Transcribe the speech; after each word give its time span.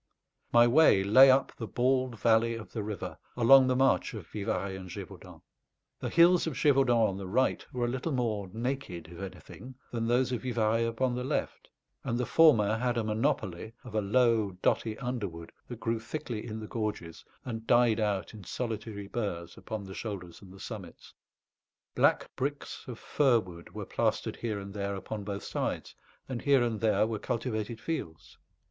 My 0.51 0.65
way 0.67 1.03
lay 1.03 1.29
up 1.29 1.51
the 1.57 1.67
bald 1.67 2.19
valley 2.19 2.55
of 2.55 2.71
the 2.71 2.81
river, 2.81 3.19
along 3.37 3.67
the 3.67 3.75
march 3.75 4.15
of 4.15 4.25
Vivarais 4.25 4.75
and 4.75 4.89
Gévaudan. 4.89 5.43
The 5.99 6.09
hills 6.09 6.47
of 6.47 6.53
Gévaudan 6.55 7.07
on 7.07 7.17
the 7.17 7.27
right 7.27 7.63
were 7.71 7.85
a 7.85 7.87
little 7.87 8.11
more 8.11 8.47
naked, 8.51 9.09
if 9.11 9.21
anything, 9.21 9.75
than 9.91 10.07
those 10.07 10.31
of 10.31 10.41
Vivarais 10.41 10.85
upon 10.87 11.13
the 11.13 11.23
left, 11.23 11.69
and 12.03 12.17
the 12.17 12.25
former 12.25 12.77
had 12.77 12.97
a 12.97 13.03
monopoly 13.03 13.73
of 13.83 13.93
a 13.93 14.01
low 14.01 14.53
dotty 14.63 14.97
underwood 14.97 15.51
that 15.67 15.79
grew 15.79 15.99
thickly 15.99 16.47
in 16.47 16.59
the 16.59 16.65
gorges 16.67 17.23
and 17.45 17.67
died 17.67 17.99
out 17.99 18.33
in 18.33 18.43
solitary 18.43 19.07
burrs 19.07 19.55
upon 19.55 19.83
the 19.83 19.93
shoulders 19.93 20.41
and 20.41 20.51
the 20.51 20.59
summits. 20.59 21.13
Black 21.93 22.35
bricks 22.35 22.85
of 22.87 22.97
fir 22.97 23.39
wood 23.39 23.75
were 23.75 23.85
plastered 23.85 24.37
here 24.37 24.59
and 24.59 24.73
there 24.73 24.95
upon 24.95 25.23
both 25.23 25.43
sides, 25.43 25.93
and 26.27 26.41
here 26.41 26.63
and 26.63 26.79
there 26.81 27.05
were 27.05 27.19
cultivated 27.19 27.79
fields. 27.79 28.39